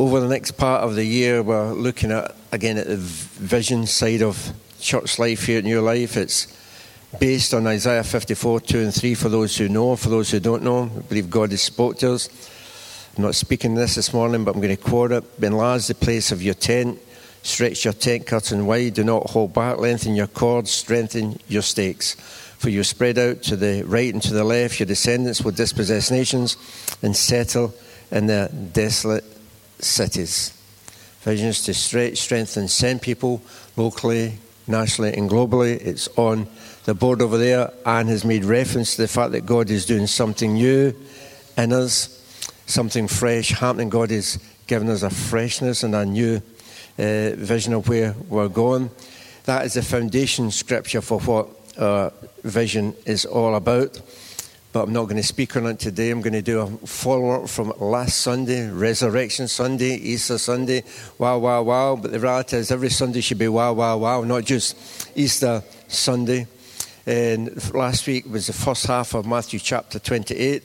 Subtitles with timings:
[0.00, 4.22] Over the next part of the year, we're looking at again at the vision side
[4.22, 6.16] of church life here at New Life.
[6.16, 6.46] It's
[7.18, 9.96] based on Isaiah 54, 2 and 3 for those who know.
[9.96, 12.28] For those who don't know, I believe God has spoke to us.
[13.16, 15.24] I'm not speaking this this morning, but I'm going to quote it.
[15.42, 17.00] Enlarge the place of your tent,
[17.42, 22.14] stretch your tent curtain wide, do not hold back, lengthen your cords, strengthen your stakes.
[22.14, 26.12] For you spread out to the right and to the left, your descendants will dispossess
[26.12, 26.56] nations
[27.02, 27.74] and settle
[28.12, 29.24] in their desolate
[29.80, 30.52] cities.
[31.22, 33.42] Visions to strengthen, send people
[33.76, 35.78] locally, nationally, and globally.
[35.80, 36.46] It's on
[36.84, 37.70] the board over there.
[37.84, 40.94] Anne has made reference to the fact that God is doing something new
[41.56, 43.88] in us, something fresh happening.
[43.88, 46.36] God is giving us a freshness and a new
[46.98, 48.90] uh, vision of where we're going.
[49.44, 51.48] That is the foundation scripture for what
[51.78, 52.12] our
[52.44, 54.00] vision is all about
[54.72, 56.10] but I'm not going to speak on it today.
[56.10, 60.84] I'm going to do a follow up from last Sunday, Resurrection Sunday, Easter Sunday.
[61.16, 61.96] Wow, wow, wow.
[61.96, 66.46] But the reality is, every Sunday should be wow, wow, wow, not just Easter Sunday.
[67.06, 70.62] And last week was the first half of Matthew chapter 28.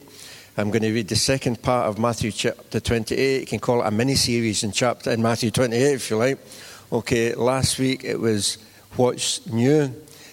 [0.58, 3.40] I'm going to read the second part of Matthew chapter 28.
[3.40, 6.38] You can call it a mini series in chapter in Matthew 28 if you like.
[6.92, 8.58] Okay, last week it was
[8.96, 9.90] what's new.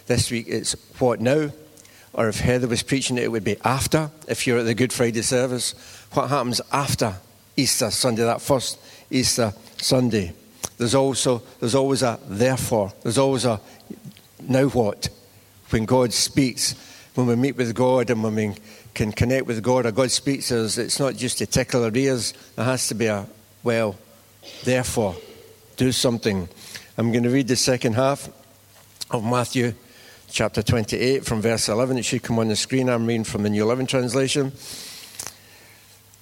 [0.07, 1.49] This week it's what now
[2.13, 4.91] or if Heather was preaching it, it would be after, if you're at the Good
[4.91, 5.73] Friday service.
[6.13, 7.15] What happens after
[7.55, 10.33] Easter Sunday, that first Easter Sunday?
[10.77, 12.91] There's also there's always a therefore.
[13.03, 13.61] There's always a
[14.47, 15.09] now what?
[15.69, 16.75] When God speaks,
[17.15, 18.55] when we meet with God and when we
[18.93, 21.95] can connect with God, or God speaks to us, it's not just to tickle our
[21.95, 22.33] ears.
[22.55, 23.25] There has to be a
[23.63, 23.95] well,
[24.63, 25.15] therefore,
[25.77, 26.49] do something.
[26.97, 28.29] I'm going to read the second half
[29.11, 29.73] of Matthew
[30.31, 31.97] chapter 28 from verse 11.
[31.97, 32.89] It should come on the screen.
[32.89, 34.53] I'm reading from the New Living Translation.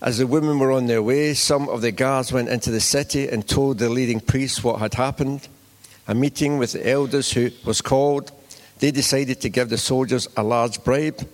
[0.02, 3.27] As the women were on their way, some of the guards went into the city
[3.27, 5.47] and told the leading priests what had happened.
[6.07, 8.31] A meeting with the elders who was called.
[8.80, 11.27] They decided to give the soldiers a large bribe.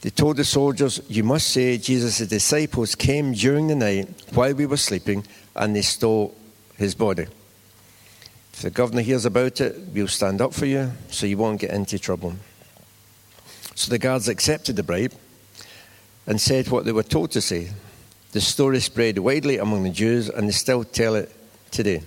[0.00, 4.64] They told the soldiers, You must say Jesus' disciples came during the night while we
[4.64, 6.34] were sleeping and they stole
[6.78, 7.26] his body.
[8.60, 11.70] If the governor hears about it, we'll stand up for you so you won't get
[11.70, 12.34] into trouble.
[13.74, 15.14] So the guards accepted the bribe
[16.26, 17.70] and said what they were told to say.
[18.32, 21.34] The story spread widely among the Jews, and they still tell it
[21.70, 22.02] today.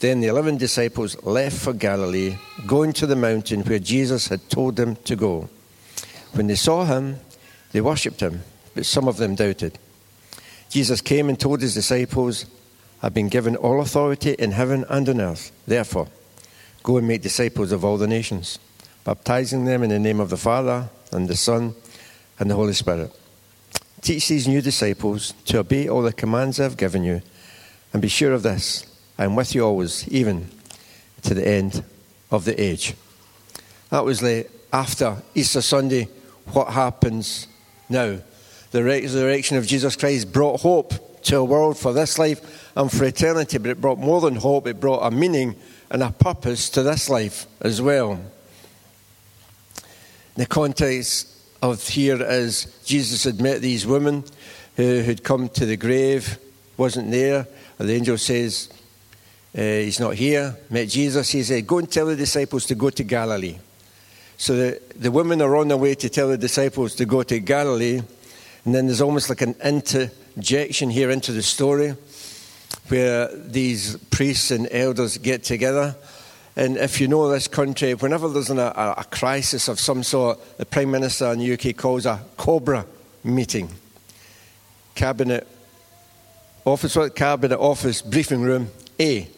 [0.00, 4.76] Then the eleven disciples left for Galilee, going to the mountain where Jesus had told
[4.76, 5.50] them to go.
[6.32, 7.18] When they saw him,
[7.72, 8.40] they worshipped him,
[8.74, 9.78] but some of them doubted.
[10.70, 12.46] Jesus came and told his disciples,
[13.02, 15.52] have been given all authority in heaven and on earth.
[15.66, 16.08] Therefore,
[16.82, 18.58] go and make disciples of all the nations,
[19.04, 21.74] baptizing them in the name of the Father and the Son
[22.38, 23.12] and the Holy Spirit.
[24.00, 27.22] Teach these new disciples to obey all the commands I have given you,
[27.92, 28.84] and be sure of this
[29.18, 30.50] I am with you always, even
[31.22, 31.82] to the end
[32.30, 32.94] of the age.
[33.90, 36.08] That was the after Easter Sunday,
[36.52, 37.48] what happens
[37.88, 38.18] now.
[38.70, 43.04] The resurrection of Jesus Christ brought hope to a world for this life and for
[43.04, 45.54] eternity, but it brought more than hope, it brought a meaning
[45.90, 48.18] and a purpose to this life as well.
[50.36, 54.24] The context of here is Jesus had met these women
[54.76, 56.38] who had come to the grave,
[56.76, 57.46] wasn't there.
[57.78, 58.70] and The angel says,
[59.56, 60.56] uh, He's not here.
[60.70, 61.30] Met Jesus.
[61.30, 63.58] He said, Go and tell the disciples to go to Galilee.
[64.36, 67.40] So the, the women are on their way to tell the disciples to go to
[67.40, 68.00] Galilee.
[68.64, 71.96] And then there's almost like an inter injection here into the story
[72.86, 75.96] where these priests and elders get together.
[76.54, 80.38] And if you know this country, whenever there's an, a, a, crisis of some sort,
[80.58, 82.86] the Prime Minister in the UK calls a COBRA
[83.24, 83.68] meeting.
[84.94, 85.44] Cabinet
[86.64, 87.16] Office, what?
[87.16, 88.68] Cabinet Office Briefing Room
[89.00, 89.28] A.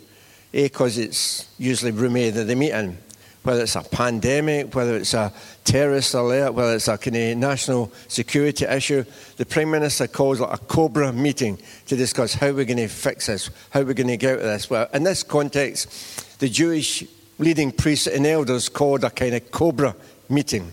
[0.52, 2.98] A because it's usually room A that they meet in
[3.42, 5.32] whether it's a pandemic, whether it's a
[5.64, 9.04] terrorist alert, whether it's a kind of national security issue,
[9.36, 13.50] the Prime Minister calls a COBRA meeting to discuss how we're going to fix this,
[13.70, 14.68] how we're going to get out of this.
[14.68, 17.04] Well, in this context, the Jewish
[17.38, 19.96] leading priests and elders called a kind of COBRA
[20.28, 20.72] meeting.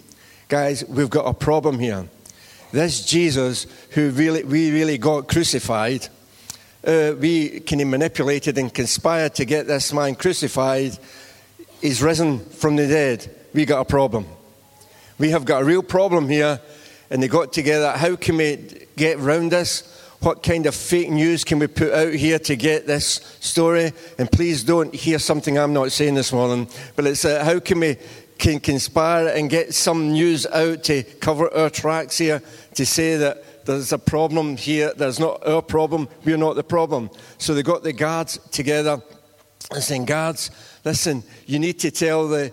[0.50, 2.08] Guys, we've got a problem here.
[2.72, 6.10] This Jesus, who really, we really got crucified,
[6.86, 10.98] uh, we kind of manipulated and conspired to get this man crucified
[11.82, 13.30] He's risen from the dead.
[13.54, 14.26] We got a problem.
[15.20, 16.60] We have got a real problem here.
[17.10, 17.92] And they got together.
[17.92, 18.58] How can we
[18.96, 19.94] get around this?
[20.20, 23.94] What kind of fake news can we put out here to get this story?
[24.18, 27.80] And please don't hear something I'm not saying this morning, but it's uh, how can
[27.80, 27.98] we
[28.38, 32.42] can conspire and get some news out to cover our tracks here
[32.76, 34.94] to say that there's a problem here.
[34.96, 36.10] There's not our problem.
[36.26, 37.10] We're not the problem.
[37.38, 39.02] So they got the guards together
[39.72, 40.52] and saying, Guards,
[40.84, 42.52] listen, you need to tell the,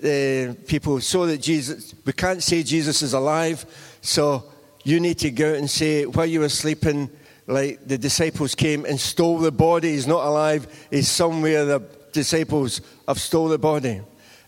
[0.00, 3.64] the people so that Jesus, we can't say Jesus is alive.
[4.00, 4.44] So
[4.84, 7.10] you need to go out and say, while you were sleeping,
[7.46, 9.92] like the disciples came and stole the body.
[9.92, 10.66] He's not alive.
[10.90, 11.80] He's somewhere the
[12.12, 14.00] disciples have stole the body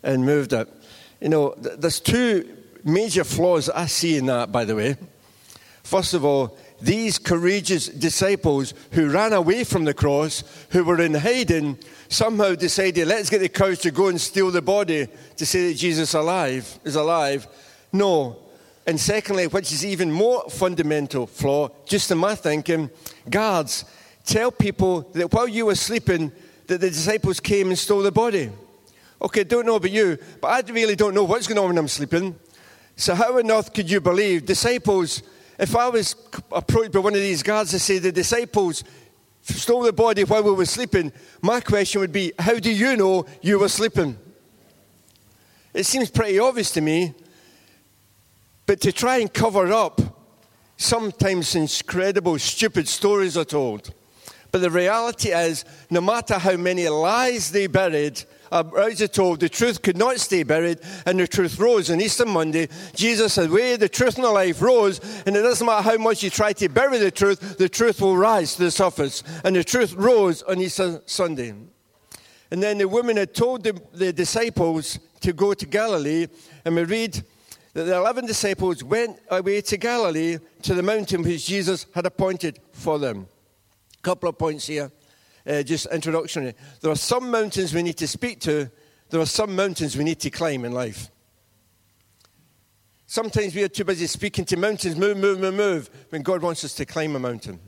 [0.02, 0.68] and moved it.
[1.20, 4.96] You know, there's two major flaws I see in that, by the way.
[5.82, 11.14] First of all, these courageous disciples who ran away from the cross, who were in
[11.14, 11.78] hiding,
[12.08, 15.78] somehow decided, let's get the cows to go and steal the body to say that
[15.78, 17.46] Jesus alive is alive.
[17.92, 18.36] No.
[18.86, 22.90] And secondly, which is even more fundamental flaw, just in my thinking,
[23.28, 23.84] guards,
[24.24, 26.32] tell people that while you were sleeping,
[26.68, 28.50] that the disciples came and stole the body.
[29.20, 31.88] Okay, don't know about you, but I really don't know what's going on when I'm
[31.88, 32.38] sleeping.
[32.96, 35.22] So how on earth could you believe disciples?
[35.58, 36.14] If I was
[36.52, 38.84] approached by one of these guards to say the disciples
[39.42, 41.12] stole the body while we were sleeping,
[41.42, 44.16] my question would be, how do you know you were sleeping?
[45.74, 47.14] It seems pretty obvious to me,
[48.66, 50.00] but to try and cover up,
[50.76, 53.92] sometimes incredible, stupid stories are told.
[54.52, 59.48] But the reality is, no matter how many lies they buried, as are told, the
[59.48, 61.90] truth could not stay buried, and the truth rose.
[61.90, 65.66] On Easter Monday, Jesus said, Way, the truth, and the life rose, and it doesn't
[65.66, 68.70] matter how much you try to bury the truth, the truth will rise to the
[68.70, 69.22] surface.
[69.44, 71.54] And the truth rose on Easter Sunday.
[72.50, 76.26] And then the woman had told the, the disciples to go to Galilee,
[76.64, 77.22] and we read
[77.74, 82.58] that the 11 disciples went away to Galilee to the mountain which Jesus had appointed
[82.72, 83.28] for them.
[83.98, 84.90] A couple of points here
[85.48, 86.52] uh, just introduction.
[86.80, 88.70] There are some mountains we need to speak to,
[89.10, 91.10] there are some mountains we need to climb in life.
[93.06, 96.62] Sometimes we are too busy speaking to mountains, move, move, move, move, when God wants
[96.62, 97.58] us to climb a mountain.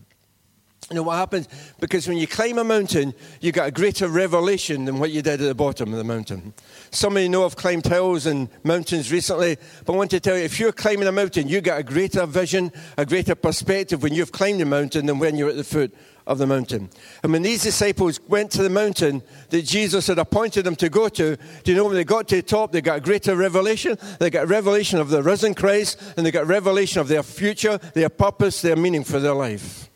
[0.90, 1.46] You know what happens?
[1.78, 5.40] Because when you climb a mountain, you get a greater revelation than what you did
[5.40, 6.52] at the bottom of the mountain.
[6.90, 9.56] Some of you know I've climbed hills and mountains recently,
[9.86, 12.26] but I want to tell you if you're climbing a mountain, you get a greater
[12.26, 15.94] vision, a greater perspective when you've climbed the mountain than when you're at the foot
[16.26, 16.90] of the mountain.
[17.22, 21.08] And when these disciples went to the mountain that Jesus had appointed them to go
[21.08, 23.96] to, do you know when they got to the top, they got a greater revelation?
[24.18, 27.22] They got a revelation of the risen Christ, and they got a revelation of their
[27.22, 29.89] future, their purpose, their meaning for their life.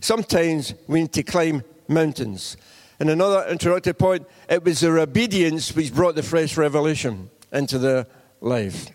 [0.00, 2.56] Sometimes we need to climb mountains.
[2.98, 8.06] And another interrupted point, it was their obedience which brought the fresh revelation into their
[8.40, 8.90] life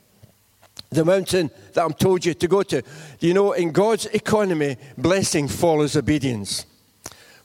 [0.95, 2.81] the mountain that I'm told you to go to.
[3.19, 6.65] You know, in God's economy, blessing follows obedience.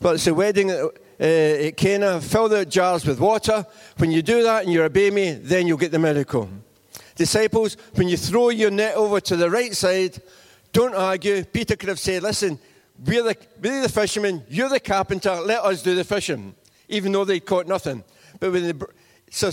[0.01, 0.89] Well, it's a wedding uh,
[1.21, 2.21] at Cana.
[2.21, 3.67] Fill the jars with water.
[3.99, 6.49] When you do that and you obey me, then you'll get the miracle.
[7.17, 10.23] Disciples, when you throw your net over to the right side,
[10.73, 11.45] don't argue.
[11.45, 12.59] Peter could have said, Listen,
[13.05, 16.55] we're the, we're the fishermen, you're the carpenter, let us do the fishing,
[16.89, 18.05] even though they caught nothing.
[18.39, 18.89] But when the,
[19.31, 19.53] so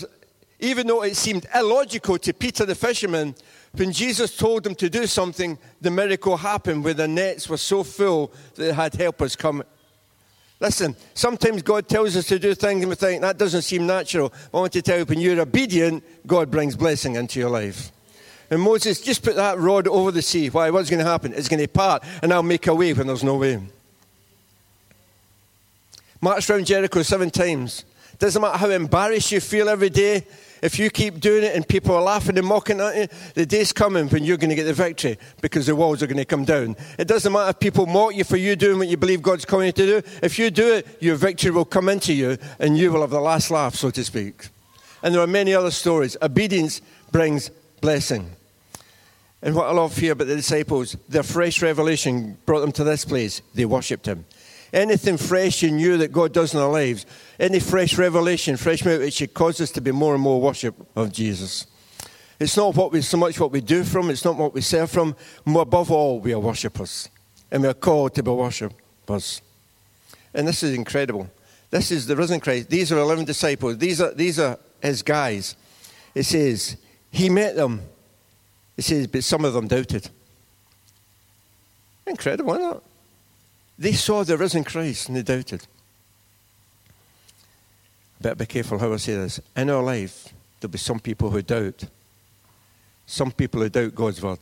[0.60, 3.36] even though it seemed illogical to Peter the fisherman,
[3.74, 7.84] when Jesus told them to do something, the miracle happened where the nets were so
[7.84, 9.64] full that they had helpers come.
[10.60, 14.34] Listen, sometimes God tells us to do things and we think that doesn't seem natural.
[14.52, 17.92] I want to tell you, when you're obedient, God brings blessing into your life.
[18.50, 20.50] And Moses, just put that rod over the sea.
[20.50, 20.70] Why?
[20.70, 21.34] What's going to happen?
[21.34, 23.62] It's going to part, and I'll make a way when there's no way.
[26.22, 27.84] March around Jericho seven times.
[28.20, 30.26] Doesn't matter how embarrassed you feel every day,
[30.62, 33.72] if you keep doing it and people are laughing and mocking at you, the day's
[33.72, 36.46] coming when you're going to get the victory because the walls are going to come
[36.46, 36.76] down.
[36.98, 39.68] It doesn't matter if people mock you for you doing what you believe God's calling
[39.68, 40.10] you to do.
[40.24, 43.20] If you do it, your victory will come into you and you will have the
[43.20, 44.50] last laugh, so to speak.
[45.04, 46.18] And there are many other stories.
[46.22, 47.50] Obedience brings
[47.82, 48.32] blessing.
[49.42, 53.06] And what I love here about the disciples, their fresh revelation brought them to this
[53.06, 53.42] place.
[53.54, 54.26] They worshipped him
[54.74, 57.06] anything fresh and new that God does in our lives,
[57.40, 60.76] any fresh revelation, fresh milk, it should cause us to be more and more worship
[60.96, 61.68] of Jesus.
[62.40, 64.92] It's not what we, so much what we do from, it's not what we serve
[64.92, 65.16] from.
[65.46, 67.10] More above all, we are worshippers.
[67.50, 69.42] And we are called to be worshippers.
[70.34, 71.30] And this is incredible.
[71.70, 72.70] This is the risen Christ.
[72.70, 73.78] These are 11 disciples.
[73.78, 75.56] These are, these are his guys.
[76.14, 76.78] It says,
[77.10, 77.82] he met them.
[78.78, 80.10] It says, but some of them doubted.
[82.06, 82.84] Incredible, isn't it?
[83.80, 85.66] They saw the risen Christ and they doubted.
[88.22, 89.40] Better be careful how I say this.
[89.56, 91.84] In our life, there'll be some people who doubt.
[93.06, 94.40] Some people who doubt God's word.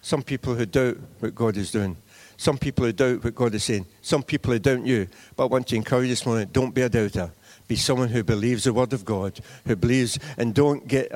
[0.00, 1.96] Some people who doubt what God is doing.
[2.36, 3.86] Some people who doubt what God is saying.
[4.02, 5.08] Some people who doubt you.
[5.36, 7.30] But I want to encourage you this morning don't be a doubter.
[7.66, 11.10] Be someone who believes the word of God, who believes, and don't get,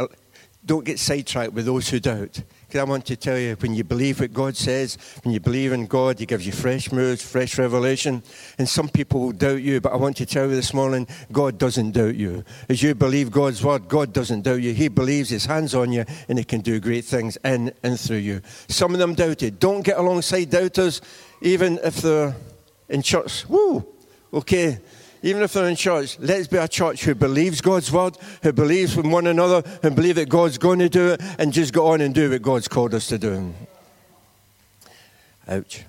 [0.65, 2.43] don't get sidetracked with those who doubt.
[2.67, 5.73] Because I want to tell you, when you believe what God says, when you believe
[5.73, 8.23] in God, He gives you fresh moods, fresh revelation.
[8.59, 11.59] And some people will doubt you, but I want to tell you this morning, God
[11.59, 12.45] doesn't doubt you.
[12.69, 14.75] As you believe God's word, God doesn't doubt you.
[14.75, 18.19] He believes His hands on you, and He can do great things in and through
[18.19, 18.43] you.
[18.69, 19.59] Some of them doubted.
[19.59, 21.01] Don't get alongside doubters,
[21.41, 22.37] even if they're
[22.89, 23.49] in church.
[23.49, 23.87] Woo!
[24.35, 24.79] Okay
[25.29, 28.97] even if they're in church, let's be a church who believes God's word, who believes
[28.97, 32.01] in one another, and believe that God's going to do it, and just go on
[32.01, 33.55] and do what God's called us to do.
[35.47, 35.85] Ouch.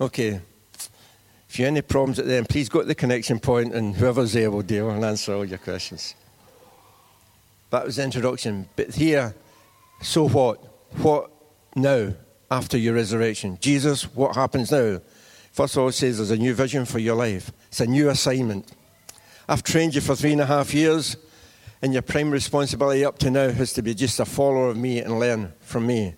[0.00, 0.40] Okay.
[1.48, 3.94] If you have any problems at the end, please go to the connection point, and
[3.94, 6.14] whoever's there will deal and answer all your questions.
[7.68, 8.68] That was the introduction.
[8.76, 9.34] But here,
[10.00, 10.58] so what?
[11.02, 11.30] What
[11.74, 12.14] now
[12.50, 13.58] after your resurrection?
[13.60, 15.00] Jesus, what happens now?
[15.52, 18.08] First of all, it says there's a new vision for your life, it's a new
[18.08, 18.72] assignment.
[19.48, 21.16] I've trained you for three and a half years,
[21.82, 25.00] and your prime responsibility up to now has to be just a follower of me
[25.00, 26.14] and learn from me.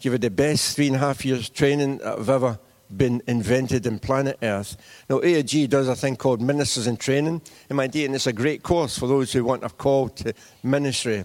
[0.00, 2.58] You've had the best three and a half years training that have ever
[2.94, 4.76] been invented in planet Earth.
[5.08, 8.32] Now, AIG does a thing called Ministers in Training, in my day, and it's a
[8.32, 11.24] great course for those who want a call to ministry,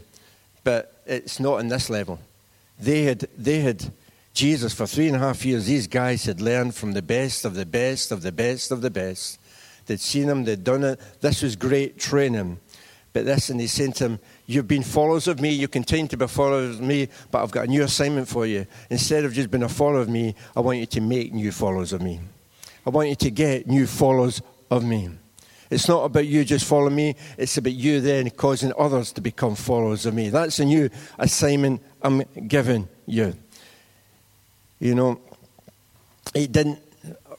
[0.64, 2.20] but it's not in this level.
[2.80, 3.92] They had, they had
[4.40, 7.56] Jesus, for three and a half years, these guys had learned from the best of
[7.56, 9.38] the best of the best of the best.
[9.86, 10.98] They'd seen him, they'd done it.
[11.20, 12.58] This was great training.
[13.12, 16.26] But this, and he to him, You've been followers of me, you continue to be
[16.26, 18.66] followers of me, but I've got a new assignment for you.
[18.90, 21.92] Instead of just being a follower of me, I want you to make new followers
[21.92, 22.22] of me.
[22.86, 24.42] I want you to get new followers
[24.72, 25.10] of me.
[25.70, 29.56] It's not about you just following me, it's about you then causing others to become
[29.56, 30.30] followers of me.
[30.30, 33.36] That's a new assignment I'm giving you.
[34.80, 35.20] You know,
[36.34, 36.80] it didn't,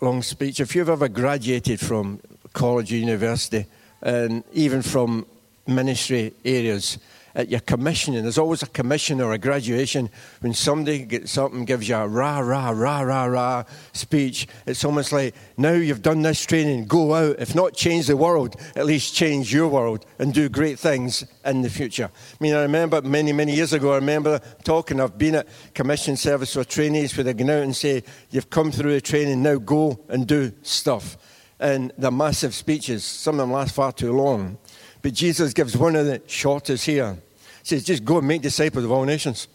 [0.00, 2.20] long speech, if you've ever graduated from
[2.52, 3.66] college or university,
[4.02, 5.26] and even from
[5.66, 6.98] ministry areas,
[7.34, 10.10] at your commissioning, there's always a commission or a graduation
[10.40, 14.48] when somebody gets up and gives you a rah, rah, rah, rah, rah speech.
[14.66, 17.36] It's almost like, now you've done this training, go out.
[17.38, 21.62] If not change the world, at least change your world and do great things in
[21.62, 22.10] the future.
[22.12, 26.16] I mean, I remember many, many years ago, I remember talking, I've been at commission
[26.16, 29.56] service for trainees where they go out and say, you've come through the training, now
[29.56, 31.16] go and do stuff.
[31.58, 34.56] And the massive speeches, some of them last far too long.
[35.02, 37.14] But Jesus gives one of the shortest here.
[37.14, 39.48] He says, just go and make disciples of all nations.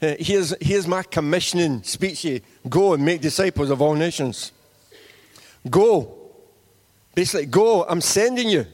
[0.00, 2.40] Uh, here's, here's my commissioning speech here.
[2.68, 4.52] Go and make disciples of all nations.
[5.68, 6.14] Go.
[7.14, 7.84] Basically, go.
[7.84, 8.66] I'm sending you.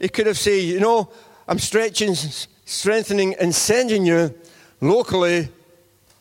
[0.00, 1.10] He could have said, you know,
[1.46, 2.14] I'm stretching,
[2.64, 4.34] strengthening, and sending you
[4.80, 5.48] locally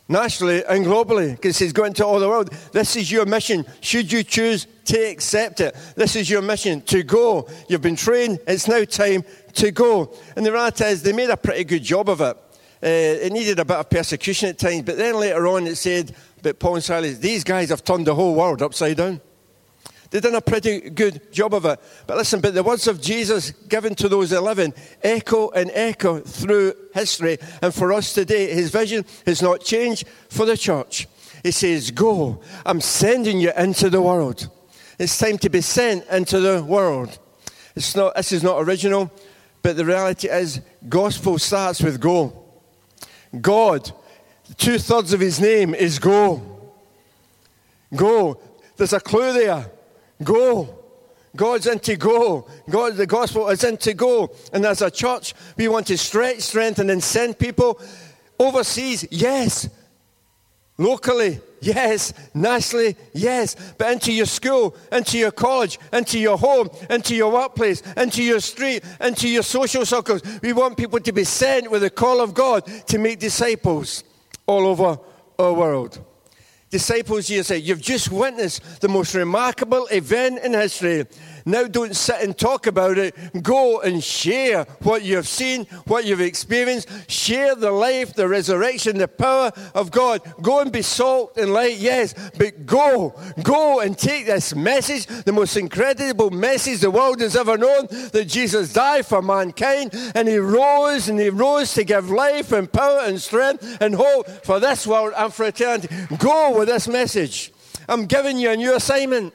[0.08, 2.52] nationally and globally because he's going to all the world.
[2.72, 3.66] This is your mission.
[3.82, 7.48] Should you choose to accept it, this is your mission to go.
[7.68, 10.14] You've been trained, it's now time to go.
[10.36, 12.38] And the reality is, they made a pretty good job of it.
[12.84, 16.16] Uh, it needed a bit of persecution at times, but then later on it said,
[16.44, 19.22] but Paul and Silas, these guys have turned the whole world upside down.
[20.16, 21.78] They've done a pretty good job of it.
[22.08, 26.74] But listen, but the words of Jesus given to those 11 echo and echo through
[26.94, 27.38] history.
[27.62, 31.10] And for us today, his vision has not changed for the church.
[31.44, 34.50] He says, Go, I'm sending you into the world.
[34.98, 37.20] It's time to be sent into the world.
[37.76, 39.12] It's not, this is not original,
[39.64, 42.42] but the reality is, gospel starts with go.
[43.42, 43.92] God,
[44.56, 46.72] two thirds of his name is go.
[47.94, 48.40] Go.
[48.78, 49.72] There's a clue there.
[50.24, 50.86] Go.
[51.36, 52.48] God's into go.
[52.70, 54.32] God, the gospel is into go.
[54.54, 57.80] And as a church, we want to stretch, strengthen, and send people
[58.40, 59.06] overseas.
[59.12, 59.70] Yes.
[60.78, 61.42] Locally.
[61.62, 62.14] Yes.
[62.34, 62.96] Nationally.
[63.14, 63.56] Yes.
[63.78, 68.40] But into your school, into your college, into your home, into your workplace, into your
[68.40, 70.22] street, into your social circles.
[70.42, 74.04] We want people to be sent with the call of God to make disciples
[74.46, 75.00] all over
[75.38, 76.00] our world
[76.76, 81.06] disciples here say, You've just witnessed the most remarkable event in history.
[81.46, 83.16] Now don't sit and talk about it.
[83.44, 86.90] Go and share what you've seen, what you've experienced.
[87.10, 90.22] Share the life, the resurrection, the power of God.
[90.42, 93.14] Go and be salt and light, yes, but go.
[93.44, 98.26] Go and take this message, the most incredible message the world has ever known that
[98.28, 103.02] Jesus died for mankind and he rose and he rose to give life and power
[103.04, 105.90] and strength and hope for this world and for eternity.
[106.18, 107.52] Go with this message.
[107.88, 109.34] I'm giving you a new assignment.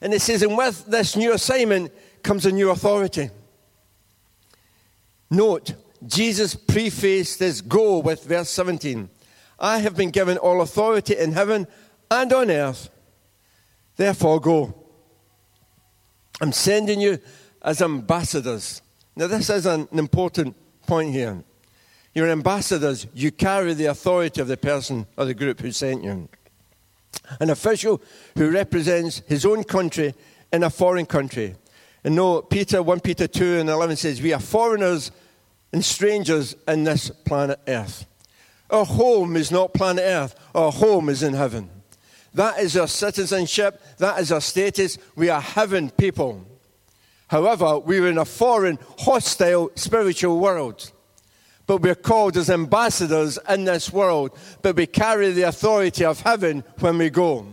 [0.00, 3.30] And it says, and with this new assignment comes a new authority.
[5.30, 5.74] Note,
[6.06, 9.08] Jesus prefaced this go with verse 17.
[9.58, 11.66] I have been given all authority in heaven
[12.10, 12.90] and on earth.
[13.96, 14.74] Therefore, go.
[16.40, 17.18] I'm sending you
[17.62, 18.82] as ambassadors.
[19.16, 20.54] Now, this is an important
[20.86, 21.42] point here.
[22.14, 23.06] You're ambassadors.
[23.14, 26.28] You carry the authority of the person or the group who sent you.
[27.40, 28.00] An official
[28.36, 30.14] who represents his own country
[30.52, 31.54] in a foreign country.
[32.04, 35.10] And no, Peter, 1 Peter 2 and 11 says, We are foreigners
[35.72, 38.06] and strangers in this planet Earth.
[38.70, 41.70] Our home is not planet Earth, our home is in heaven.
[42.34, 44.98] That is our citizenship, that is our status.
[45.14, 46.46] We are heaven people.
[47.28, 50.92] However, we're in a foreign, hostile spiritual world.
[51.66, 56.62] But we're called as ambassadors in this world, but we carry the authority of heaven
[56.78, 57.46] when we go.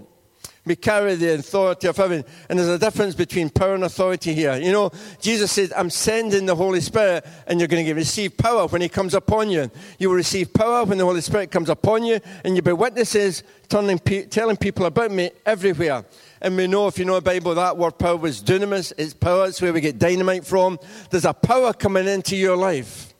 [0.65, 2.23] We carry the authority of heaven.
[2.47, 4.55] And there's a difference between power and authority here.
[4.55, 8.65] You know, Jesus said, I'm sending the Holy Spirit, and you're going to receive power
[8.67, 9.69] when He comes upon you.
[9.99, 13.43] You will receive power when the Holy Spirit comes upon you, and you'll be witnesses,
[13.67, 16.05] telling, telling people about me everywhere.
[16.41, 18.93] And we know, if you know the Bible, that word power was dunamis.
[18.97, 19.47] It's power.
[19.47, 20.79] It's where we get dynamite from.
[21.09, 23.12] There's a power coming into your life.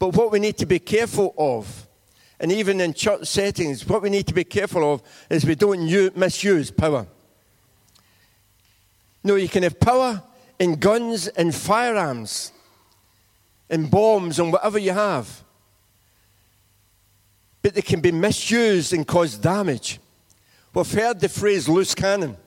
[0.00, 1.86] But what we need to be careful of
[2.40, 5.86] and even in church settings, what we need to be careful of is we don't
[5.86, 7.06] use, misuse power.
[9.22, 10.22] No, you can have power
[10.58, 12.50] in guns and firearms,
[13.68, 15.44] in bombs and whatever you have.
[17.60, 20.00] But they can be misused and cause damage.
[20.72, 22.38] We've heard the phrase loose cannon.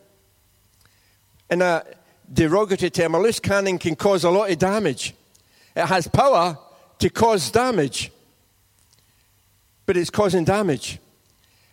[1.51, 1.83] In a
[2.31, 5.13] derogatory term, a loose cannon can cause a lot of damage.
[5.75, 6.57] It has power
[7.03, 8.11] to cause damage
[9.85, 10.99] but it's causing damage.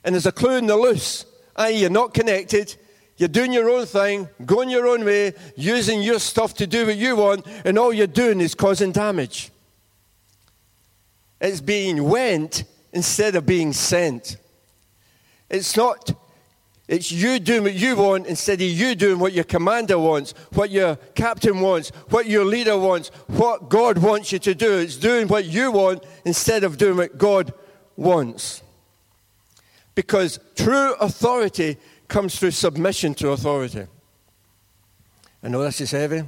[0.04, 2.74] And there's a clue in the loose, i.e., you're not connected,
[3.16, 6.96] you're doing your own thing, going your own way, using your stuff to do what
[6.96, 9.50] you want, and all you're doing is causing damage.
[11.40, 14.36] It's being went instead of being sent.
[15.48, 16.12] It's not,
[16.90, 20.70] it's you doing what you want instead of you doing what your commander wants, what
[20.70, 24.78] your captain wants, what your leader wants, what God wants you to do.
[24.78, 27.54] It's doing what you want instead of doing what God
[27.94, 28.64] wants.
[29.94, 31.76] Because true authority
[32.08, 33.86] comes through submission to authority.
[35.44, 36.24] I know this is heavy.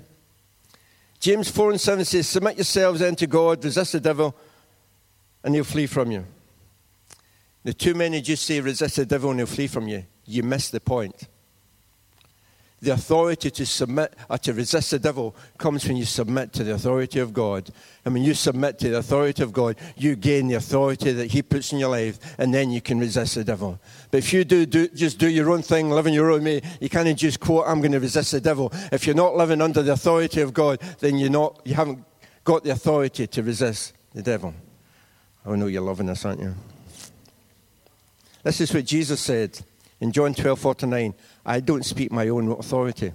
[1.18, 4.36] James 4 and 7 says, Submit yourselves then to God, resist the devil,
[5.42, 6.24] and he'll flee from you.
[7.64, 10.04] The too many just say, Resist the devil, and he'll flee from you.
[10.24, 11.28] You miss the point.
[12.80, 16.74] The authority to submit or to resist the devil comes when you submit to the
[16.74, 17.70] authority of God.
[18.04, 21.42] And when you submit to the authority of God, you gain the authority that He
[21.42, 23.78] puts in your life, and then you can resist the devil.
[24.10, 26.88] But if you do, do just do your own thing, living your own way, you
[26.88, 28.72] can't just quote, I'm going to resist the devil.
[28.90, 32.04] If you're not living under the authority of God, then you're not, you haven't
[32.42, 34.52] got the authority to resist the devil.
[35.46, 36.56] Oh, I know you're loving this, aren't you?
[38.42, 39.60] This is what Jesus said
[40.00, 41.14] in John 12 49.
[41.46, 43.12] I don't speak my own authority.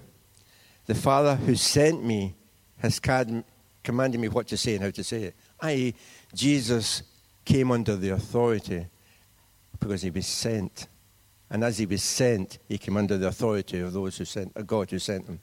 [0.86, 2.34] The Father who sent me
[2.78, 5.36] has commanded me what to say and how to say it.
[5.60, 5.94] I.e.,
[6.34, 7.04] Jesus
[7.44, 8.86] came under the authority
[9.80, 10.88] because he was sent.
[11.50, 14.64] And as he was sent, he came under the authority of those who sent, a
[14.64, 15.40] God who sent him.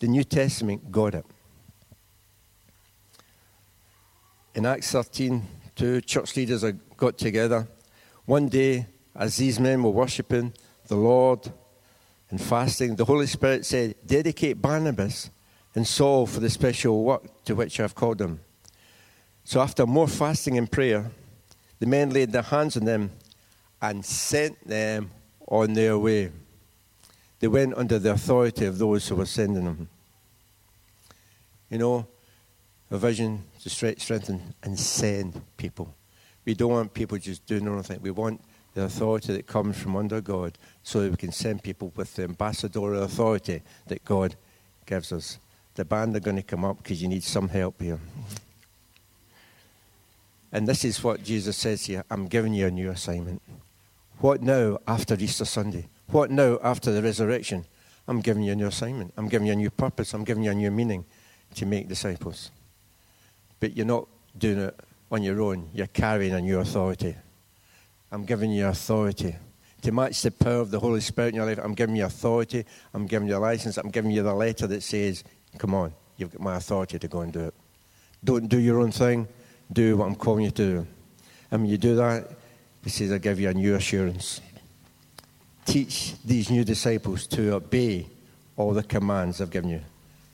[0.00, 1.24] The New Testament got it.
[4.54, 5.46] In Acts 13,
[5.76, 6.64] two church leaders
[6.96, 7.68] got together.
[8.28, 8.84] One day,
[9.16, 10.52] as these men were worshipping,
[10.86, 11.50] the Lord
[12.28, 15.30] and fasting, the Holy Spirit said, Dedicate Barnabas
[15.74, 18.40] and Saul for the special work to which I have called them.
[19.44, 21.10] So after more fasting and prayer,
[21.78, 23.12] the men laid their hands on them
[23.80, 25.10] and sent them
[25.46, 26.30] on their way.
[27.40, 29.88] They went under the authority of those who were sending them.
[31.70, 32.06] You know,
[32.90, 35.94] a vision to strengthen and send people.
[36.48, 38.00] We don't want people just doing their own thing.
[38.00, 38.40] We want
[38.72, 42.22] the authority that comes from under God so that we can send people with the
[42.22, 44.34] ambassadorial authority that God
[44.86, 45.38] gives us.
[45.74, 48.00] The band are going to come up because you need some help here.
[50.50, 53.42] And this is what Jesus says here I'm giving you a new assignment.
[54.20, 55.86] What now after Easter Sunday?
[56.06, 57.66] What now after the resurrection?
[58.08, 59.12] I'm giving you a new assignment.
[59.18, 60.14] I'm giving you a new purpose.
[60.14, 61.04] I'm giving you a new meaning
[61.56, 62.50] to make disciples.
[63.60, 64.08] But you're not
[64.38, 67.14] doing it on your own, you're carrying a new authority.
[68.10, 69.36] I'm giving you authority.
[69.82, 72.64] To match the power of the Holy Spirit in your life, I'm giving you authority.
[72.92, 73.78] I'm giving you a license.
[73.78, 75.24] I'm giving you the letter that says,
[75.56, 77.54] come on, you've got my authority to go and do it.
[78.24, 79.28] Don't do your own thing.
[79.72, 80.86] Do what I'm calling you to do.
[81.50, 82.28] And when you do that,
[82.82, 84.40] he says, I give you a new assurance.
[85.64, 88.06] Teach these new disciples to obey
[88.56, 89.80] all the commands I've given you.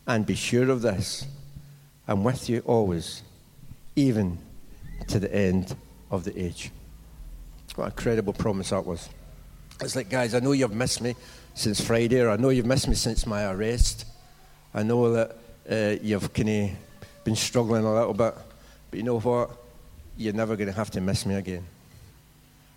[0.06, 1.26] And be sure of this
[2.06, 3.22] I'm with you always,
[3.96, 4.38] even
[5.08, 5.76] to the end
[6.10, 6.70] of the age.
[7.76, 9.08] What a credible promise that was.
[9.80, 11.16] It's like, guys, I know you've missed me
[11.54, 14.06] since Friday, or I know you've missed me since my arrest.
[14.72, 15.36] I know that
[15.68, 16.70] uh, you've kind of
[17.24, 18.34] been struggling a little bit,
[18.90, 19.50] But you know what?
[20.16, 21.66] You're never going to have to miss me again.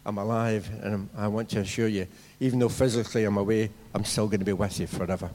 [0.03, 2.07] I'm alive, and I'm, i want to assure you,
[2.39, 5.29] even though physically I'm away, I'm still going to be with you forever.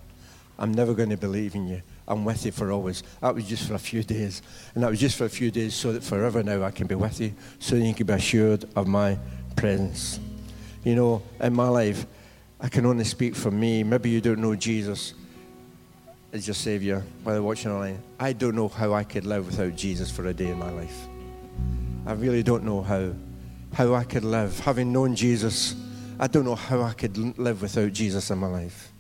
[0.58, 1.82] I'm never going to believe in you.
[2.12, 3.02] I'm with you for always.
[3.20, 4.42] That was just for a few days.
[4.74, 6.94] And that was just for a few days so that forever now I can be
[6.94, 9.18] with you, so that you can be assured of my
[9.56, 10.20] presence.
[10.84, 12.06] You know, in my life,
[12.60, 13.82] I can only speak for me.
[13.82, 15.14] Maybe you don't know Jesus
[16.32, 18.02] as your Savior you're watching online.
[18.18, 21.08] I don't know how I could live without Jesus for a day in my life.
[22.06, 23.12] I really don't know how
[23.72, 24.58] how I could live.
[24.60, 25.74] Having known Jesus,
[26.18, 28.92] I don't know how I could live without Jesus in my life.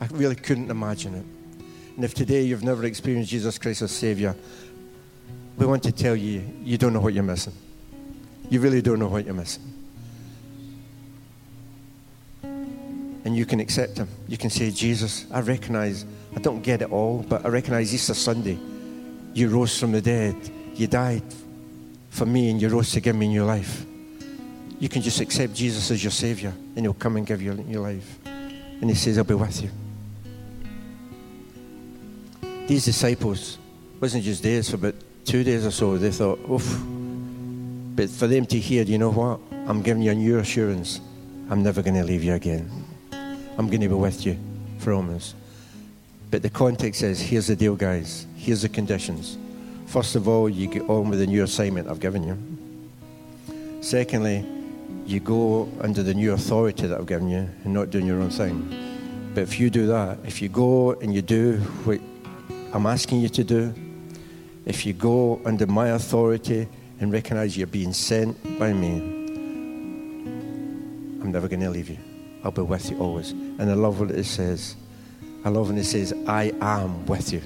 [0.00, 1.37] I really couldn't imagine it.
[1.98, 4.36] And if today you've never experienced Jesus Christ as Savior,
[5.56, 7.52] we want to tell you, you don't know what you're missing.
[8.48, 9.64] You really don't know what you're missing.
[12.44, 14.08] And you can accept Him.
[14.28, 16.06] You can say, Jesus, I recognize,
[16.36, 18.56] I don't get it all, but I recognize Easter Sunday.
[19.34, 20.36] You rose from the dead.
[20.76, 21.24] You died
[22.10, 23.84] for me and you rose to give me new life
[24.80, 27.82] you can just accept Jesus as your Savior and He'll come and give you your
[27.82, 28.18] life.
[28.24, 29.70] And He says, I'll be with you.
[32.68, 33.56] These disciples,
[33.98, 36.78] wasn't just days, for about two days or so, they thought, oof.
[37.96, 39.40] But for them to hear, you know what?
[39.66, 41.00] I'm giving you a new assurance.
[41.48, 42.70] I'm never going to leave you again.
[43.10, 44.38] I'm going to be with you
[44.80, 45.34] for almost.
[46.30, 48.26] But the context is here's the deal, guys.
[48.36, 49.38] Here's the conditions.
[49.86, 52.36] First of all, you get on with the new assignment I've given you.
[53.80, 54.44] Secondly,
[55.06, 58.28] you go under the new authority that I've given you and not doing your own
[58.28, 59.32] thing.
[59.34, 61.98] But if you do that, if you go and you do what
[62.72, 63.74] I'm asking you to do,
[64.66, 66.68] if you go under my authority
[67.00, 68.98] and recognize you're being sent by me,
[71.20, 71.98] I'm never going to leave you.
[72.44, 73.30] I'll be with you always.
[73.30, 74.76] And I love what it says.
[75.44, 77.42] I love when it says, I am with you.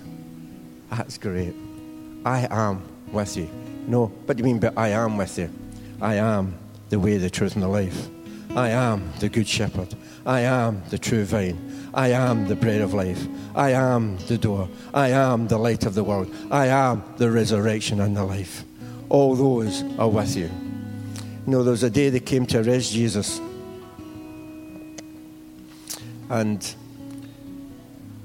[0.90, 1.54] That's great.
[2.24, 2.82] I am
[3.12, 3.48] with you.
[3.86, 5.50] No, do you mean by I am with you?
[6.00, 6.54] I am
[6.88, 8.08] the way, the truth, and the life.
[8.56, 9.94] I am the good shepherd.
[10.24, 11.90] I am the true vine.
[11.94, 13.26] I am the bread of life.
[13.54, 14.68] I am the door.
[14.94, 16.34] I am the light of the world.
[16.50, 18.64] I am the resurrection and the life.
[19.08, 20.50] All those are with you.
[21.46, 23.40] You know, there was a day they came to arrest Jesus.
[26.30, 26.74] And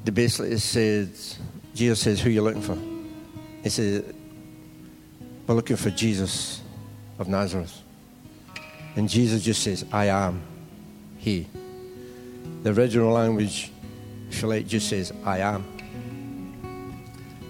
[0.05, 1.09] they basically said,
[1.73, 2.77] Jesus says, Who are you looking for?
[3.63, 4.15] He said,
[5.45, 6.61] We're looking for Jesus
[7.19, 7.81] of Nazareth.
[8.95, 10.41] And Jesus just says, I am
[11.17, 11.47] He.
[12.63, 13.71] The original language,
[14.43, 15.63] like, just says, I am.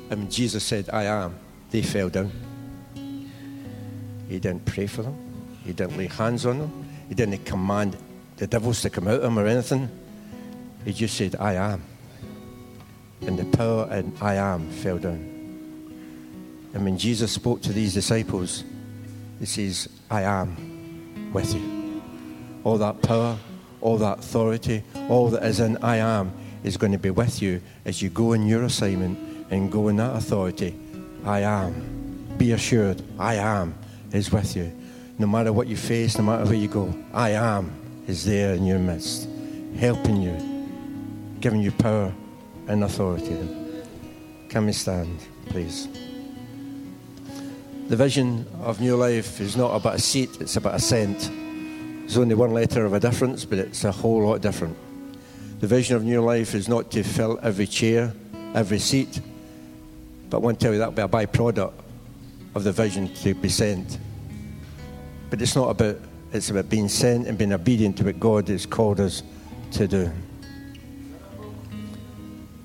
[0.09, 1.35] And when Jesus said, I am,
[1.71, 2.31] they fell down.
[4.29, 5.15] He didn't pray for them,
[5.63, 7.97] He didn't lay hands on them, He didn't command
[8.37, 9.89] the devils to come out of them or anything.
[10.85, 11.81] He just said, I am.
[13.21, 15.33] And the power and I am fell down.
[16.73, 18.63] And when Jesus spoke to these disciples,
[19.39, 22.01] He says, I am with you.
[22.63, 23.37] All that power,
[23.87, 27.61] all that authority, all that is in I am is going to be with you
[27.85, 29.17] as you go in your assignment
[29.49, 30.77] and go in that authority.
[31.23, 32.35] I am.
[32.37, 33.75] Be assured, I am
[34.11, 34.73] is with you.
[35.17, 37.71] No matter what you face, no matter where you go, I am
[38.07, 39.29] is there in your midst,
[39.79, 40.35] helping you,
[41.39, 42.13] giving you power
[42.67, 43.37] and authority.
[44.49, 45.87] Can we stand, please?
[47.87, 51.31] The vision of New Life is not about a seat, it's about a scent.
[52.07, 54.77] There's only one letter of a difference, but it's a whole lot different.
[55.59, 58.13] The vision of New Life is not to fill every chair,
[58.55, 59.19] every seat,
[60.29, 61.73] but I want to tell you that will be a byproduct
[62.55, 63.99] of the vision to be sent.
[65.29, 65.97] But it's not about,
[66.31, 69.21] it's about being sent and being obedient to what God has called us
[69.71, 70.09] to do.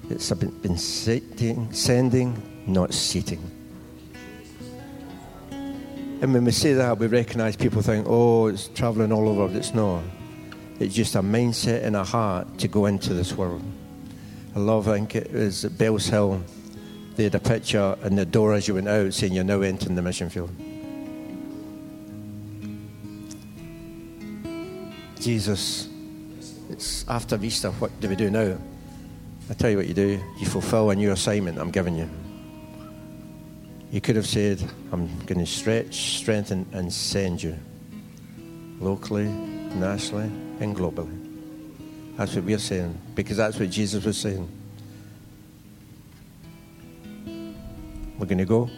[0.08, 3.61] It's about being sending, not seating.
[6.22, 9.58] And when we say that, we recognize people think, oh, it's traveling all over.
[9.58, 10.04] It's not.
[10.78, 13.60] It's just a mindset and a heart to go into this world.
[14.54, 16.40] I love, I think it was at Bellshill,
[17.16, 19.96] they had a picture in the door as you went out saying you're now entering
[19.96, 20.50] the mission field.
[25.18, 25.88] Jesus,
[26.70, 28.56] it's after Easter, what do we do now?
[29.50, 30.22] I tell you what you do.
[30.38, 32.08] You fulfill a new assignment I'm giving you.
[33.92, 34.58] You could have said,
[34.90, 37.58] I'm going to stretch, strengthen, and send you
[38.80, 42.16] locally, nationally, and globally.
[42.16, 44.48] That's what we're saying, because that's what Jesus was saying.
[48.18, 48.70] We're going to go,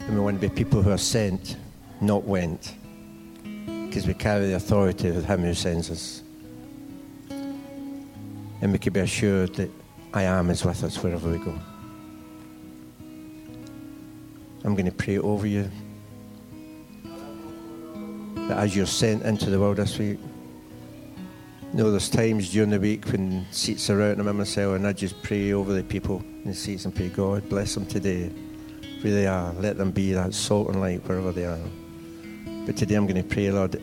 [0.00, 1.56] and we want to be people who are sent,
[2.00, 2.74] not went,
[3.86, 6.22] because we carry the authority of Him who sends us.
[7.30, 9.70] And we can be assured that
[10.12, 11.56] I am is with us wherever we go.
[14.66, 15.70] I'm going to pray over you.
[18.48, 20.18] That as you're sent into the world this week,
[21.72, 24.74] you know, there's times during the week when seats are out and I'm in myself
[24.74, 27.86] and I just pray over the people in the seats and pray, God, bless them
[27.86, 28.28] today.
[29.02, 31.58] Where they are, let them be that salt and light wherever they are.
[32.66, 33.80] But today I'm going to pray, Lord,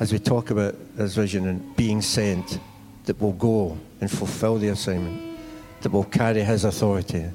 [0.00, 2.60] as we talk about this vision and being sent,
[3.04, 5.38] that we will go and fulfill the assignment,
[5.82, 7.26] that we'll carry His authority,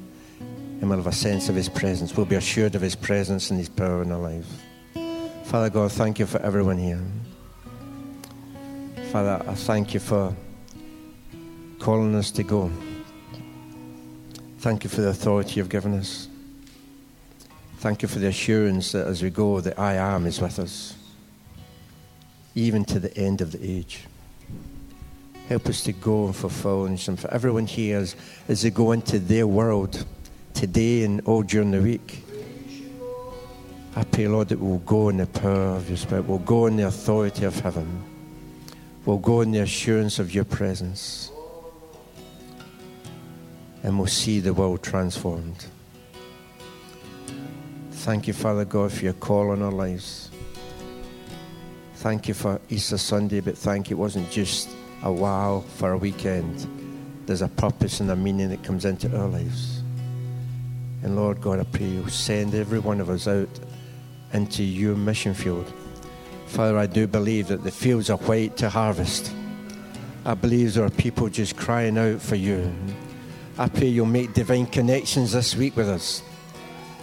[0.79, 3.59] and we'll have a sense of His presence, We'll be assured of His presence and
[3.59, 4.47] His power in our lives.
[5.45, 7.01] Father God, thank you for everyone here.
[9.11, 10.35] Father, I thank you for
[11.79, 12.71] calling us to go.
[14.59, 16.27] Thank you for the authority you've given us.
[17.77, 20.95] Thank you for the assurance that as we go, the I am is with us,
[22.53, 24.05] even to the end of the age.
[25.47, 28.15] Help us to go and fulfill, and for everyone here as,
[28.49, 30.05] as they go into their world
[30.57, 32.23] today and all during the week.
[33.95, 36.77] I pray, Lord, that we'll go in the power of your Spirit, we'll go in
[36.77, 37.87] the authority of heaven,
[39.05, 41.29] we'll go in the assurance of your presence,
[43.83, 45.67] and we'll see the world transformed.
[47.91, 50.31] Thank you, Father God, for your call on our lives.
[51.97, 54.69] Thank you for Easter Sunday, but thank you, it wasn't just
[55.03, 56.67] a wow for a weekend.
[57.27, 59.76] There's a purpose and a meaning that comes into our lives.
[61.03, 63.49] And Lord God, I pray you send every one of us out
[64.33, 65.71] into your mission field.
[66.47, 69.31] Father, I do believe that the fields are white to harvest.
[70.25, 72.73] I believe there are people just crying out for you.
[73.57, 76.21] I pray you'll make divine connections this week with us.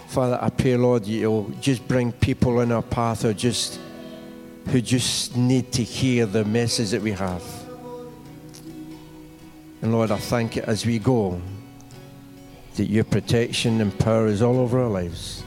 [0.07, 3.79] Father, I pray, Lord, you'll just bring people in our path who just
[4.69, 7.43] who just need to hear the message that we have.
[9.81, 11.39] And Lord, I thank you as we go
[12.75, 15.43] that your protection and power is all over our lives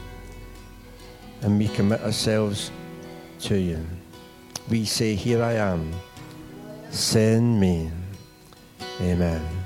[1.41, 2.71] and we commit ourselves
[3.39, 3.85] to you.
[4.69, 5.91] We say, Here I am,
[6.89, 7.91] send me.
[9.01, 9.58] Amen.